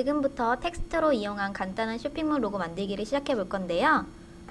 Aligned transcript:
자, 0.00 0.04
지금부터 0.04 0.56
텍스트로 0.56 1.12
이용한 1.12 1.52
간단한 1.52 1.98
쇼핑몰 1.98 2.42
로고 2.42 2.56
만들기를 2.56 3.04
시작해 3.04 3.34
볼 3.34 3.50
건데요. 3.50 4.06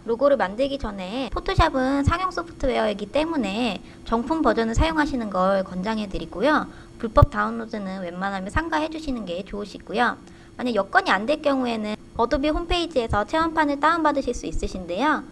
로고를 0.06 0.38
만들기 0.38 0.78
전에 0.78 1.32
포토샵은 1.34 2.04
상용 2.04 2.30
소프트웨어이기 2.30 3.08
때문에 3.08 3.82
정품 4.06 4.44
버전을 4.44 4.76
사용하시는 4.76 5.30
걸 5.32 5.64
권장해 5.64 6.08
드리고요. 6.10 6.68
불법 7.00 7.32
다운로드는 7.32 8.02
웬만하면 8.02 8.52
삼가해 8.52 8.90
주시는 8.92 9.26
게 9.26 9.44
좋으시고요. 9.44 10.18
만약 10.56 10.76
여건이 10.76 11.10
안 11.10 11.26
될 11.26 11.42
경우에는 11.42 11.96
어도비 12.16 12.50
홈페이지에서 12.50 13.26
체험판을 13.26 13.80
다운받으실 13.80 14.36
수 14.36 14.46
있으신데요. 14.46 15.24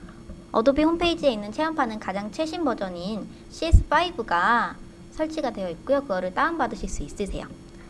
어도비 0.52 0.82
홈페이지에 0.82 1.32
있는 1.32 1.52
체험판은 1.52 2.00
가장 2.00 2.32
최신 2.32 2.66
버전인 2.66 3.28
CS5가 3.52 4.74
설치가 5.12 5.52
되어 5.52 5.70
있고요. 5.70 6.02
그거를 6.02 6.34
다운받으실 6.34 6.90
수 6.90 7.04
있으세요. 7.04 7.46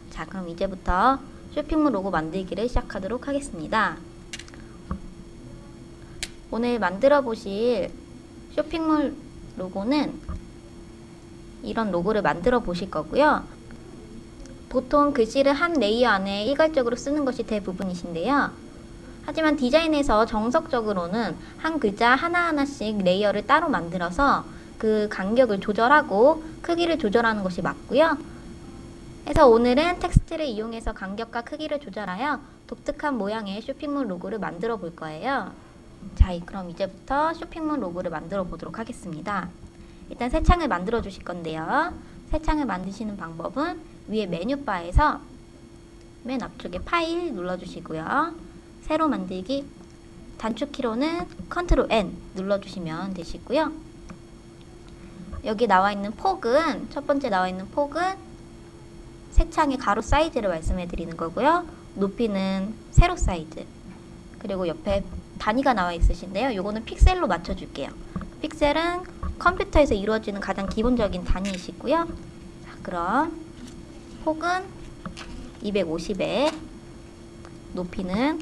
자, 0.10 0.26
그럼 0.26 0.50
이제부터 0.50 1.20
쇼핑몰 1.54 1.94
로고 1.94 2.12
만들기를 2.12 2.68
시작하도록 2.68 3.28
하겠습니다. 3.28 3.98
오늘 6.52 6.80
만들어 6.80 7.22
보실 7.22 7.92
쇼핑몰 8.54 9.16
로고는 9.58 10.14
이런 11.64 11.92
로고를 11.92 12.22
만들어 12.22 12.60
보실 12.60 12.90
거고요. 12.90 13.44
보통 14.70 15.14
글씨를 15.14 15.54
한 15.54 15.74
layer 15.74 16.10
안에 16.10 16.46
일괄적으로 16.46 16.96
쓰는 16.96 17.26
것이 17.26 17.44
대부분이신데요. 17.44 18.52
하지만 19.26 19.58
디자인에서 19.58 20.26
정석적으로는 20.26 21.36
한 21.58 21.80
글자 21.80 22.16
하나하나씩 22.16 23.00
layer를 23.00 23.46
따로 23.46 23.68
만들어서 23.68 24.46
그 24.78 25.08
간격을 25.10 25.60
조절하고 25.60 26.44
크기를 26.62 26.98
조절하는 26.98 27.44
것이 27.44 27.62
맞고요. 27.62 28.18
그래서 29.28 29.46
오늘은 29.46 30.00
텍스트를 30.00 30.46
이용해서 30.46 30.94
간격과 30.94 31.42
크기를 31.42 31.82
조절하여 31.82 32.40
독특한 32.66 33.18
모양의 33.18 33.62
쇼핑몰 33.62 34.10
로고를 34.10 34.40
만들어 34.40 34.78
볼 34.78 34.96
거예요. 34.96 35.52
자, 36.16 36.32
그럼 36.46 36.70
이제부터 36.70 37.34
쇼핑몰 37.34 37.84
로고를 37.84 38.10
만들어 38.10 38.46
보도록 38.46 38.80
하겠습니다. 38.80 39.50
일단 40.10 40.30
새 40.30 40.42
창을 40.42 40.70
만들어 40.70 41.02
주실 41.02 41.26
건데요. 41.26 41.94
새 42.32 42.42
창을 42.42 42.66
만드시는 42.66 43.18
방법은 43.18 43.82
위에 44.08 44.28
menu 44.28 44.61
bar에서 44.61 45.20
맨 46.24 46.42
앞쪽에 46.42 46.80
파일 46.80 47.34
눌러 47.34 47.58
주시고요. 47.58 48.34
새로 48.84 49.10
만들기 49.10 49.66
단축키로는 50.38 51.50
컨트롤 51.50 51.88
N 51.92 52.16
눌러 52.34 52.62
주시면 52.62 53.14
되시고요. 53.14 53.74
여기 55.44 55.68
나와 55.68 55.92
있는 55.92 56.12
폭은 56.14 56.92
첫 56.92 57.06
번째 57.06 57.28
나와 57.28 57.50
있는 57.50 57.70
폭은 57.72 58.27
새 59.32 59.50
창의 59.50 59.78
가로 59.78 60.02
사이즈를 60.02 60.50
말씀해 60.50 60.88
드리는 60.88 61.16
거고요. 61.16 61.66
높이는 61.96 62.74
세로 62.92 63.16
사이즈. 63.16 63.66
그리고 64.40 64.68
옆에 64.68 65.04
단위가 65.40 65.74
나와 65.74 65.94
있으신데요. 65.94 66.56
요거는 66.56 66.86
픽셀로 66.86 67.28
맞춰 67.28 67.56
줄게요. 67.56 67.90
픽셀은 68.42 69.04
컴퓨터에서 69.40 69.94
이루어지는 69.94 70.42
가장 70.42 70.68
기본적인 70.68 71.24
단위이시고요. 71.24 72.08
자, 72.66 72.78
그럼 72.82 73.40
폭은 74.24 74.64
250에 75.64 76.54
높이는 77.74 78.40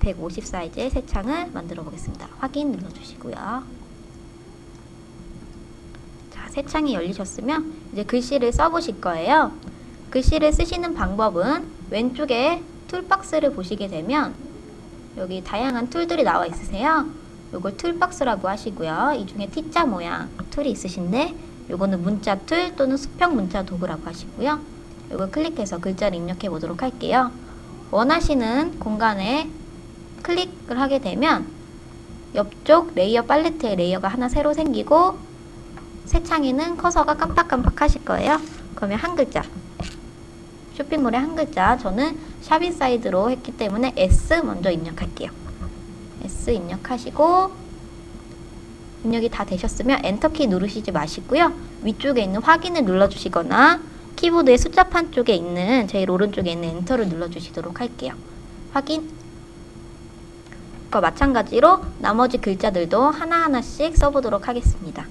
150 0.00 0.46
사이즈의 0.46 0.90
새 0.90 1.04
창을 1.04 1.50
만들어 1.50 1.82
보겠습니다. 1.82 2.28
확인 2.38 2.72
눌러 2.72 2.88
주시고요. 2.88 3.34
자, 6.30 6.48
새 6.48 6.64
창이 6.64 6.94
열리셨으면 6.94 7.74
이제 7.92 8.04
글씨를 8.04 8.52
써 8.52 8.70
보실 8.70 9.00
거예요. 9.00 9.52
글씨를 10.10 10.52
쓰시는 10.52 10.94
방법은 10.94 11.66
왼쪽에 11.90 12.62
toolbox를 12.88 13.52
보시게 13.52 13.88
되면 13.88 14.34
여기 15.16 15.42
다양한 15.42 15.88
tool들이 15.88 16.24
나와 16.24 16.46
있으세요. 16.46 17.06
요걸 17.52 17.76
toolbox라고 17.76 18.48
하시고요. 18.48 19.14
이 19.16 19.26
중에 19.26 19.46
T자 19.46 19.84
모양 19.84 20.28
tool이 20.50 20.70
있으신데 20.70 21.34
요거는 21.70 22.02
문자 22.02 22.36
tool 22.36 22.74
또는 22.76 22.96
수평 22.96 23.34
문자 23.34 23.64
도구라고 23.64 24.04
하시고요. 24.04 24.60
요걸 25.12 25.30
클릭해서 25.30 25.78
글자를 25.78 26.18
입력해 26.18 26.48
보도록 26.48 26.82
할게요. 26.82 27.30
원하시는 27.90 28.78
공간에 28.78 29.50
클릭을 30.22 30.80
하게 30.80 31.00
되면 31.00 31.46
옆쪽 32.34 32.94
레이어 32.94 33.22
팔레트에 33.22 33.74
레이어가 33.74 34.08
하나 34.08 34.28
새로 34.28 34.54
생기고 34.54 35.18
새 36.04 36.22
창에는 36.22 36.76
커서가 36.76 37.14
깜빡깜빡 37.14 37.80
하실 37.80 38.04
거예요. 38.04 38.40
그러면 38.74 38.98
한 38.98 39.16
글자 39.16 39.42
쇼핑몰의 40.74 41.20
한 41.20 41.36
글자 41.36 41.76
저는 41.76 42.18
Shop 42.40 42.72
Inside로 42.72 43.30
했기 43.30 43.52
때문에 43.52 43.92
S 43.96 44.34
먼저 44.44 44.70
입력할게요. 44.70 45.30
S 46.24 46.50
입력하시고 46.50 47.50
입력이 49.04 49.30
다 49.30 49.44
되셨으면 49.44 50.04
엔터키 50.04 50.46
누르시지 50.46 50.92
마시고요. 50.92 51.52
위쪽에 51.82 52.22
있는 52.22 52.42
확인을 52.42 52.84
눌러주시거나 52.84 53.80
키보드의 54.16 54.58
숫자판 54.58 55.12
쪽에 55.12 55.34
있는 55.34 55.88
제일 55.88 56.10
오른쪽에 56.10 56.52
있는 56.52 56.68
엔터를 56.68 57.08
눌러주시도록 57.08 57.80
할게요. 57.80 58.14
확인. 58.72 59.08
그과 60.84 61.00
마찬가지로 61.00 61.80
나머지 62.00 62.38
글자들도 62.38 63.00
하나하나씩 63.00 63.96
써보도록 63.96 64.48
하겠습니다. 64.48 65.06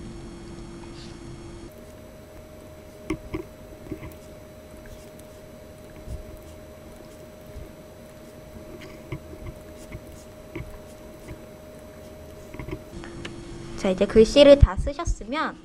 자, 13.89 13.93
이제 13.93 14.05
글씨를 14.05 14.59
다 14.59 14.75
쓰셨으면 14.75 15.57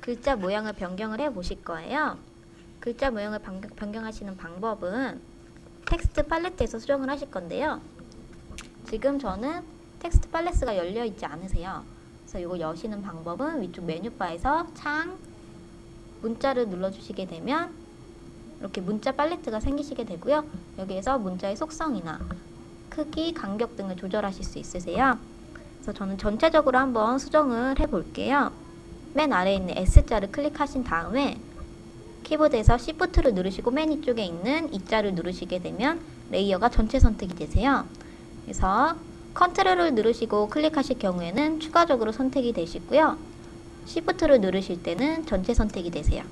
글자 0.00 0.34
모양을 0.34 0.72
변경을 0.72 1.20
해 1.20 1.32
보실 1.32 1.62
거예요. 1.62 2.18
글자 2.80 3.12
모양을 3.12 3.38
변경, 3.38 3.70
변경 3.76 4.04
하시는 4.04 4.36
방법은 4.36 5.20
텍스트 5.86 6.26
팔레트에서 6.26 6.80
수정을 6.80 7.08
하실 7.08 7.30
건데요. 7.30 7.80
지금 8.90 9.20
저는 9.20 9.62
텍스트 10.00 10.30
팔레트가 10.30 10.76
열려 10.76 11.04
있지 11.04 11.24
않으세요. 11.26 11.84
그래서 12.22 12.40
이거 12.40 12.58
여시는 12.58 13.02
방법은 13.02 13.62
위쪽 13.62 13.84
메뉴바에서 13.84 14.74
창 14.74 15.16
문자를 16.22 16.68
눌러주시게 16.68 17.26
되면 17.26 17.72
이렇게 18.58 18.80
문자 18.80 19.12
팔레트가 19.12 19.60
생기시게 19.60 20.06
되고요. 20.06 20.44
여기에서 20.76 21.20
문자의 21.20 21.54
속성이나 21.54 22.18
크기, 22.88 23.32
간격 23.32 23.76
등을 23.76 23.94
조절하실 23.94 24.42
수 24.42 24.58
있으세요. 24.58 25.37
그래서 25.88 26.00
저는 26.00 26.18
전체적으로 26.18 26.76
한번 26.76 27.18
수정을 27.18 27.80
해 27.80 27.86
볼게요. 27.86 28.52
맨 29.14 29.32
아래에 29.32 29.54
있는 29.54 29.74
S자를 29.78 30.30
클릭하신 30.30 30.84
다음에 30.84 31.40
키보드에서 32.24 32.74
Shift를 32.74 33.32
누르시고 33.32 33.70
맨 33.70 33.88
위쪽에 33.88 34.22
있는 34.22 34.70
E자를 34.74 35.14
누르시게 35.14 35.60
되면 35.60 35.98
레이어가 36.30 36.68
전체 36.68 37.00
선택이 37.00 37.34
되세요. 37.34 37.86
그래서 38.44 38.96
Control을 39.32 39.94
누르시고 39.94 40.50
클릭하실 40.50 40.98
경우에는 40.98 41.58
추가적으로 41.58 42.12
선택이 42.12 42.52
되시고요. 42.52 43.16
Shift를 43.86 44.42
누르실 44.42 44.82
때는 44.82 45.24
전체 45.24 45.54
선택이 45.54 45.90
되세요. 45.90 46.22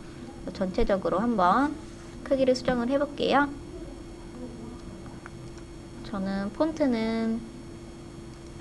전체적으로 0.52 1.18
한번 1.18 1.74
크기를 2.24 2.54
수정을 2.54 2.90
해볼게요. 2.90 3.48
저는 6.04 6.52
폰트는 6.52 7.55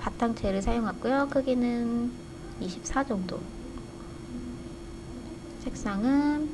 바탕체를 0.06 0.62
사용하고요. 0.62 1.28
크기는 1.30 2.12
24 2.60 3.04
정도. 3.04 3.40
색상은 5.64 6.48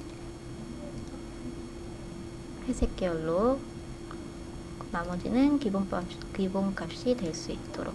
회색 2.66 2.96
계열로 2.96 3.58
나머지는 4.90 5.58
기본값, 5.58 6.04
기본값이 6.34 7.16
될 7.16 7.34
수 7.34 7.52
있도록 7.52 7.94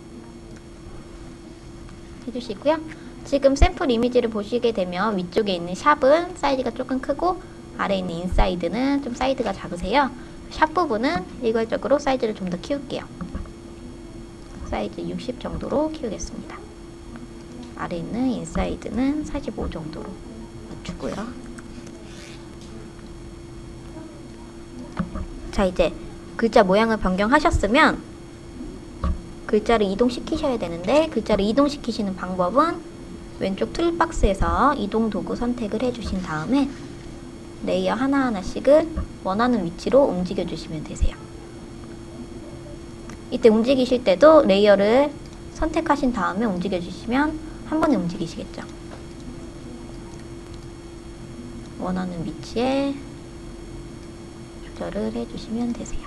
해주시고요. 2.28 2.78
지금 3.26 3.56
샘플 3.56 3.90
이미지를 3.90 4.30
보시게 4.30 4.74
되면 4.74 5.18
위쪽에 5.18 5.56
있는 5.56 5.74
shop은 5.74 6.36
사이즈가 6.38 6.72
조금 6.72 7.00
크고 7.02 7.42
아래에 7.78 8.00
있는 8.00 8.14
inside는 8.16 9.02
좀 9.04 9.16
사이즈가 9.16 9.54
작으세요. 9.54 10.12
샵 10.52 10.74
부분은 10.74 11.26
일괄적으로 11.42 11.98
사이즈를 12.00 12.36
좀 12.36 12.50
더 12.50 12.58
키울게요. 12.60 13.27
사이즈 14.68 15.02
60 15.02 15.40
정도로 15.40 15.92
키우겠습니다. 15.92 16.58
아래 17.78 17.98
있는 17.98 18.28
inside는 18.28 19.24
45 19.26 19.70
정도로 19.70 20.10
맞추고요. 20.70 21.16
자, 25.52 25.66
이제 25.66 25.94
글자 26.36 26.64
모양을 26.64 26.98
변경하셨으면 26.98 28.02
글자를 29.46 29.88
이동시키셔야 29.88 30.60
되는데 30.60 31.08
글자를 31.08 31.46
이동시키시는 31.46 32.16
방법은 32.16 32.82
왼쪽 33.40 33.72
toolbox에서 33.74 34.76
이동 34.76 35.10
도구 35.10 35.36
선택을 35.36 35.82
해주신 35.84 36.22
다음에 36.22 36.70
레이어 37.66 37.94
하나하나씩을 37.94 38.88
원하는 39.24 39.64
위치로 39.66 40.04
움직여 40.04 40.46
주시면 40.46 40.84
되세요. 40.84 41.16
이때 43.32 43.50
움직이실 43.50 44.04
때도 44.04 44.44
레이어를 44.44 45.12
선택하신 45.54 46.14
다음에 46.14 46.46
움직여 46.46 46.80
주시면 46.80 47.40
한 47.66 47.82
번에 47.82 47.96
움직이시겠죠. 47.96 48.62
원하는 51.80 52.26
위치에 52.26 52.96
조절을 54.76 55.14
해주시면 55.14 55.74
되세요. 55.74 56.07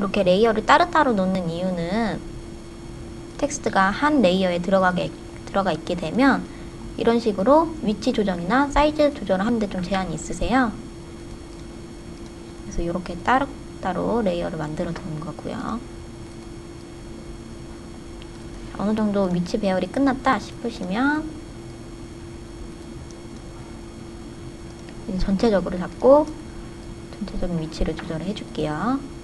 이렇게 0.00 0.22
레이어를 0.22 0.64
따로따로 0.64 1.12
놓는 1.12 1.50
이유는 1.50 2.18
텍스트가 3.36 3.90
한 3.90 4.22
레이어에 4.22 4.60
들어가게 4.60 5.10
들어가 5.44 5.72
있게 5.72 5.94
되면 5.94 6.42
이런 6.96 7.20
식으로 7.20 7.74
위치 7.82 8.10
조정이나 8.10 8.68
사이즈 8.68 9.12
조절을 9.12 9.44
하는데 9.44 9.68
좀 9.68 9.82
제한이 9.82 10.14
있으세요. 10.14 10.72
그래서 12.62 12.80
이렇게 12.80 13.14
따로따로 13.18 14.22
레이어를 14.22 14.56
만들어 14.56 14.90
두는 14.90 15.20
거고요. 15.20 15.78
어느 18.78 18.94
정도 18.94 19.24
위치 19.24 19.60
배열이 19.60 19.88
끝났다 19.88 20.38
싶으시면 20.38 21.28
전체적으로 25.18 25.76
잡고 25.76 26.26
전체적인 27.18 27.60
위치를 27.60 27.94
조절을 27.94 28.24
해줄게요. 28.24 29.19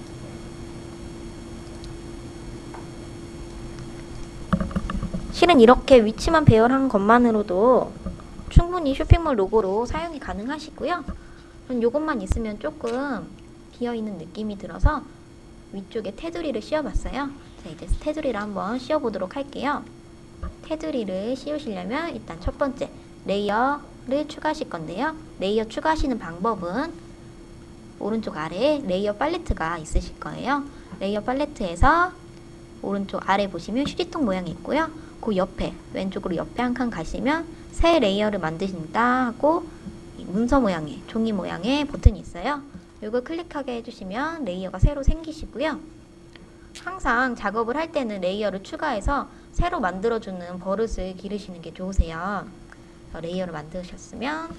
실은 5.47 5.61
이렇게 5.61 6.03
위치만 6.03 6.43
배열한 6.43 6.89
것만으로도 6.89 7.93
충분히 8.49 8.93
쇼핑몰 8.93 9.39
로고로 9.39 9.85
사용이 9.85 10.19
가능하시고요. 10.19 11.05
이것만 11.71 12.21
있으면 12.21 12.59
조금 12.59 13.25
비어있는 13.71 14.17
느낌이 14.17 14.57
들어서 14.57 15.03
위쪽에 15.71 16.15
테두리를 16.17 16.61
씌워봤어요. 16.61 17.29
자, 17.63 17.69
이제 17.69 17.87
테두리를 18.01 18.37
한번 18.37 18.77
씌워보도록 18.77 19.37
할게요. 19.37 19.85
테두리를 20.63 21.37
씌우시려면 21.37 22.13
일단 22.13 22.41
첫 22.41 22.57
번째 22.57 22.89
레이어를 23.25 24.27
추가하실 24.27 24.69
건데요. 24.69 25.15
레이어 25.39 25.63
추가하시는 25.63 26.19
방법은 26.19 26.91
오른쪽 27.99 28.35
아래에 28.35 28.83
레이어 28.85 29.13
팔레트가 29.13 29.77
있으실 29.77 30.19
거예요. 30.19 30.65
레이어 30.99 31.21
팔레트에서 31.21 32.11
오른쪽 32.81 33.29
아래 33.29 33.49
보시면 33.49 33.87
휴지통 33.87 34.25
모양이 34.25 34.51
있고요. 34.51 35.06
그 35.27 35.35
옆에 35.35 35.73
왼쪽으로 35.93 36.37
옆에 36.37 36.61
한 36.63 36.73
칸 36.73 36.89
가시면 36.89 37.45
새 37.73 37.99
레이어를 37.99 38.39
만드신다 38.39 39.25
하고 39.25 39.65
이 40.17 40.23
문서 40.23 40.61
모양의 40.61 41.01
종이 41.07 41.33
모양의 41.33 41.85
버튼이 41.87 42.17
있어요. 42.17 42.61
이걸 43.03 43.25
클릭하게 43.25 43.75
해주시면 43.75 44.45
레이어가 44.45 44.79
새로 44.79 45.03
생기시고요. 45.03 45.79
항상 46.79 47.35
작업을 47.35 47.75
할 47.75 47.91
때는 47.91 48.21
레이어를 48.21 48.63
추가해서 48.63 49.27
새로 49.51 49.81
만들어주는 49.81 50.59
버릇을 50.59 51.17
기르시는 51.17 51.61
게 51.61 51.73
좋으세요. 51.73 52.47
레이어를 53.13 53.51
만드셨으면 53.51 54.49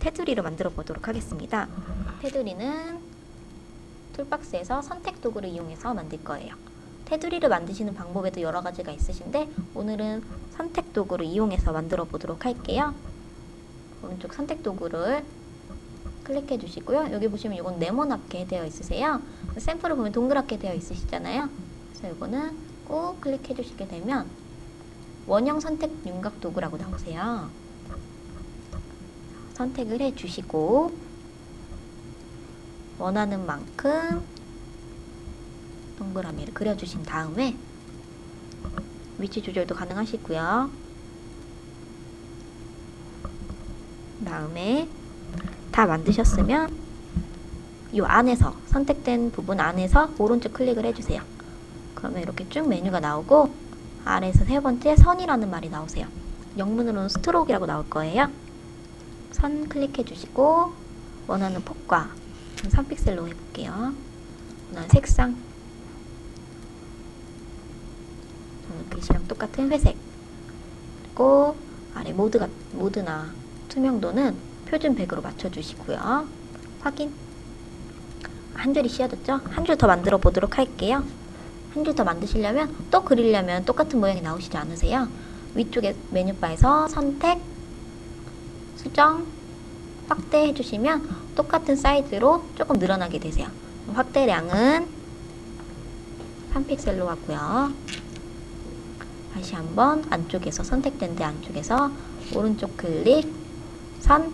테두리를 0.00 0.42
만들어 0.42 0.68
보도록 0.68 1.08
하겠습니다. 1.08 1.66
테두리는 2.20 2.98
toolbox에서 4.16 4.82
선택 4.82 5.22
도구를 5.22 5.48
이용해서 5.48 5.94
만들 5.94 6.22
거예요. 6.22 6.54
테두리를 7.10 7.48
만드시는 7.48 7.94
방법에도 7.94 8.40
여러 8.40 8.60
가지가 8.60 8.92
있으신데 8.92 9.48
오늘은 9.74 10.22
선택 10.52 10.92
도구를 10.92 11.26
이용해서 11.26 11.72
만들어 11.72 12.04
보도록 12.04 12.44
할게요. 12.44 12.94
오른쪽 14.00 14.32
선택 14.32 14.62
도구를 14.62 15.24
클릭해 16.22 16.58
주시고요. 16.58 17.08
여기 17.10 17.26
보시면 17.26 17.58
이건 17.58 17.80
네모나게 17.80 18.46
되어 18.46 18.64
있으세요. 18.64 19.20
샘플을 19.58 19.96
보면 19.96 20.12
동그랗게 20.12 20.60
되어 20.60 20.72
있으시잖아요. 20.72 21.48
그래서 21.88 22.14
이거는 22.14 22.56
꾹 22.86 23.20
클릭해 23.20 23.54
주시게 23.54 23.88
되면 23.88 24.28
원형 25.26 25.58
선택 25.58 25.90
윤곽 26.06 26.40
도구라고 26.40 26.76
나오세요. 26.76 27.50
선택을 29.54 30.00
해 30.00 30.14
주시고 30.14 30.92
원하는 33.00 33.44
만큼 33.46 34.22
동그라미를 36.00 36.54
그려주신 36.54 37.02
다음에 37.02 37.54
위치 39.18 39.42
조절도 39.42 39.74
가능하시고요. 39.74 40.70
다음에 44.24 44.88
다 45.70 45.86
만드셨으면 45.86 46.74
이 47.92 48.00
안에서 48.00 48.54
선택된 48.66 49.30
부분 49.32 49.60
안에서 49.60 50.10
오른쪽 50.18 50.54
클릭을 50.54 50.86
해주세요. 50.86 51.22
그러면 51.94 52.22
이렇게 52.22 52.48
쭉 52.48 52.66
메뉴가 52.66 53.00
나오고 53.00 53.52
아래에서 54.06 54.44
세 54.46 54.58
번째 54.60 54.96
선이라는 54.96 55.50
말이 55.50 55.68
나오세요. 55.68 56.06
영문으로는 56.56 57.10
스트로크라고 57.10 57.66
나올 57.66 57.88
거예요. 57.90 58.28
선 59.32 59.68
클릭해 59.68 60.04
주시고 60.04 60.72
원하는 61.26 61.62
폭과 61.62 62.10
3픽셀로 62.56 63.28
해볼게요. 63.28 63.92
원하는 64.70 64.88
색상 64.88 65.49
글씨랑 68.90 69.26
똑같은 69.28 69.70
회색 69.72 69.96
그리고 71.02 71.56
아래 71.94 72.12
모드가, 72.12 72.48
모드나 72.72 73.30
투명도는 73.68 74.34
표준 74.66 74.94
100으로 74.96 75.22
맞춰주시고요. 75.22 76.26
확인 76.80 77.12
한 78.54 78.74
줄이 78.74 78.88
씌워졌죠? 78.88 79.40
한 79.50 79.64
줄 79.64 79.76
더 79.76 79.86
만들어 79.86 80.18
보도록 80.18 80.58
할게요. 80.58 81.04
한 81.74 81.84
줄 81.84 81.94
더 81.94 82.04
만드시려면 82.04 82.74
또 82.90 83.02
그리려면 83.04 83.64
똑같은 83.64 84.00
모양이 84.00 84.20
나오시지 84.20 84.56
않으세요? 84.56 85.08
위쪽에 85.54 85.94
메뉴바에서 86.10 86.88
선택, 86.88 87.40
수정, 88.76 89.26
확대 90.08 90.46
해 90.48 90.54
주시면 90.54 91.08
똑같은 91.34 91.76
사이즈로 91.76 92.44
조금 92.56 92.76
늘어나게 92.78 93.18
되세요. 93.18 93.48
확대량은 93.94 94.86
3픽셀로 96.54 97.06
하고요. 97.06 97.72
다시 99.32 99.54
한번 99.54 100.04
안쪽에서 100.10 100.62
선택된 100.62 101.16
데 101.16 101.24
안쪽에서 101.24 101.90
오른쪽 102.34 102.76
클릭, 102.76 103.32
선, 104.00 104.32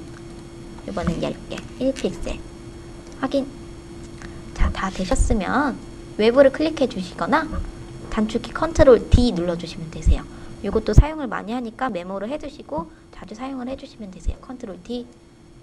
이번엔 0.89 1.23
얇게 1.23 1.57
1픽셀 1.81 2.39
확인 3.21 3.47
자, 4.55 4.71
다 4.73 4.89
되셨으면 4.91 5.77
외부를 6.17 6.51
클릭해 6.53 6.89
주시거나 6.89 7.49
단축키 8.11 8.53
Control 8.53 9.11
D 9.11 9.33
눌러 9.33 9.57
주시면 9.57 9.91
되세요. 9.91 10.25
이것도 10.63 10.95
사용을 10.95 11.27
많이 11.27 11.53
하니까 11.53 11.91
메모를 11.91 12.31
해 12.31 12.39
두시고 12.39 12.91
자주 13.13 13.35
사용을 13.35 13.69
해 13.69 13.77
주시면 13.77 14.11
되세요. 14.11 14.37
Control 14.41 14.79
D 14.83 15.07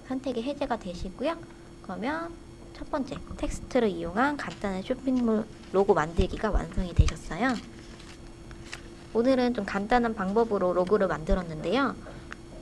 선택이 0.08 0.44
해제가 0.44 0.78
되시고요. 0.78 1.36
그러면 1.82 2.30
첫 2.78 2.90
번째 2.92 3.16
텍스트를 3.38 3.90
이용한 3.90 4.38
간단한 4.38 4.84
쇼핑몰 4.84 5.46
로고 5.72 5.94
만들기가 5.94 6.52
완성이 6.52 6.94
되셨어요. 6.94 7.56
오늘은 9.14 9.54
좀 9.54 9.66
간단한 9.66 10.16
방법으로 10.16 10.74
로고를 10.74 11.08
만들었는데요. 11.08 11.96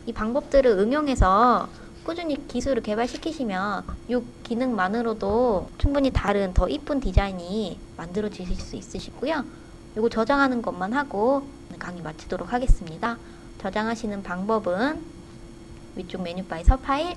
이 0.05 0.13
방법들을 0.13 0.69
응용해서 0.71 1.69
꾸준히 2.03 2.45
기술을 2.47 2.81
개발시키시면 2.83 3.83
이 4.09 4.19
기능만으로도 4.43 5.69
충분히 5.77 6.11
다른 6.11 6.53
더 6.53 6.67
이쁜 6.67 6.99
디자인이 6.99 7.79
만들어지실 7.95 8.55
수 8.55 8.75
있으시고요. 8.75 9.45
이거 9.97 10.09
저장하는 10.09 10.61
것만 10.61 10.93
하고 10.93 11.47
강의 11.79 12.01
마치도록 12.01 12.51
하겠습니다. 12.51 13.17
저장하시는 13.59 14.23
방법은 14.23 15.01
위쪽 15.95 16.23
메뉴바에서 16.23 16.77
파일 16.77 17.15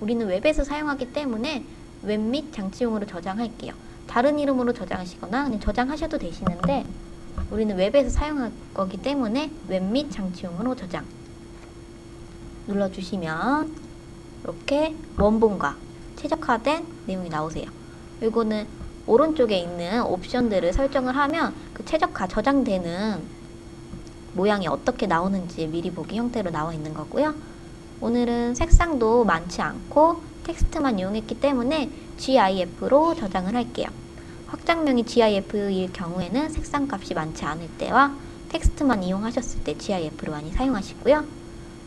우리는 0.00 0.26
웹에서 0.26 0.64
사용하기 0.64 1.12
때문에 1.12 1.64
웹 2.02 2.20
및 2.20 2.52
장치용으로 2.52 3.06
저장할게요. 3.06 3.72
다른 4.06 4.38
이름으로 4.38 4.72
저장하시거나 4.72 5.44
그냥 5.44 5.60
저장하셔도 5.60 6.18
되시는데 6.18 6.84
우리는 7.52 7.76
웹에서 7.76 8.08
사용할 8.08 8.50
거기 8.72 8.96
때문에 8.96 9.50
웹 9.68 9.82
및 9.82 10.10
장치용으로 10.10 10.74
저장 10.74 11.04
눌러주시면 12.66 13.76
이렇게 14.42 14.96
원본과 15.18 15.76
최적화된 16.16 16.86
내용이 17.06 17.28
나오세요. 17.28 17.66
이거는 18.22 18.66
오른쪽에 19.06 19.58
있는 19.58 20.02
옵션들을 20.02 20.72
설정을 20.72 21.14
하면 21.14 21.54
그 21.74 21.84
최적화 21.84 22.26
저장되는 22.28 23.20
모양이 24.32 24.66
어떻게 24.66 25.06
나오는지 25.06 25.66
미리 25.66 25.90
보기 25.90 26.16
형태로 26.16 26.50
나와 26.50 26.72
있는 26.72 26.94
거고요. 26.94 27.34
오늘은 28.00 28.54
색상도 28.54 29.24
많지 29.24 29.60
않고 29.60 30.22
텍스트만 30.44 30.98
이용했기 30.98 31.38
때문에 31.38 31.90
GIF로 32.16 33.14
저장을 33.14 33.54
할게요. 33.54 33.88
확장명이 34.52 35.04
GIF일 35.04 35.94
경우에는 35.94 36.50
색상 36.50 36.86
값이 36.90 37.14
많지 37.14 37.42
않을 37.46 37.68
때와 37.78 38.14
텍스트만 38.50 39.02
이용하셨을 39.02 39.64
때 39.64 39.78
GIF를 39.78 40.30
많이 40.30 40.52
사용하시고요. 40.52 41.24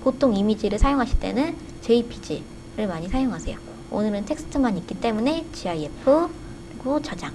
보통 0.03 0.35
이미지를 0.35 0.79
사용하실 0.79 1.19
때는 1.19 1.55
JPG를 1.81 2.87
많이 2.87 3.07
사용하세요. 3.07 3.55
오늘은 3.91 4.25
텍스트만 4.25 4.79
있기 4.79 4.99
때문에 4.99 5.45
GIF 5.53 6.27
그리고 6.71 6.99
저장 7.03 7.33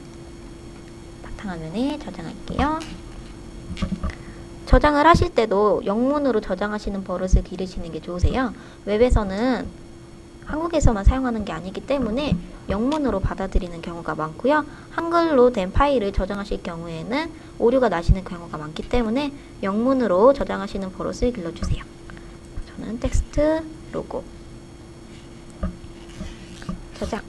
바탕화면에 1.22 2.00
저장할게요. 2.00 2.80
저장을 4.66 5.06
하실 5.06 5.32
때도 5.32 5.82
영문으로 5.84 6.40
저장하시는 6.40 7.04
버릇을 7.04 7.44
기르시는 7.44 7.92
게 7.92 8.00
좋으세요. 8.00 8.52
웹에서는 8.84 9.68
한국에서만 10.50 11.04
사용하는 11.04 11.44
게 11.44 11.52
아니기 11.52 11.80
때문에 11.80 12.36
영문으로 12.68 13.20
받아들이는 13.20 13.82
경우가 13.82 14.16
많고요. 14.16 14.66
한글로 14.90 15.52
된 15.52 15.72
파일을 15.72 16.12
저장하실 16.12 16.62
경우에는 16.62 17.32
오류가 17.58 17.88
나시는 17.88 18.24
경우가 18.24 18.58
많기 18.58 18.88
때문에 18.88 19.32
영문으로 19.62 20.32
저장하시는 20.32 20.92
버릇을 20.92 21.32
길러주세요. 21.32 21.84
저는 22.76 22.98
텍스트 22.98 23.62
로고 23.92 24.24
저장 26.98 27.22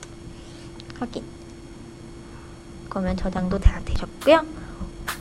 확인 0.99 1.23
그러면 2.89 3.15
저장도 3.15 3.59
다 3.59 3.79
되셨고요. 3.85 4.45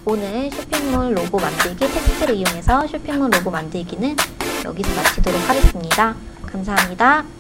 오늘 0.07 0.51
쇼핑몰 0.51 1.17
로고 1.17 1.39
만들기 1.39 1.79
텍스트를 1.79 2.35
이용해서 2.35 2.87
쇼핑몰 2.87 3.31
로고 3.31 3.51
만들기는 3.51 4.17
여기서 4.65 4.95
마치도록 4.95 5.49
하겠습니다. 5.49 6.17
감사합니다. 6.47 7.40